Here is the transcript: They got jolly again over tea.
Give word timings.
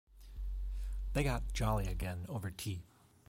They 1.13 1.23
got 1.23 1.53
jolly 1.53 1.85
again 1.85 2.25
over 2.27 2.49
tea. 2.49 2.87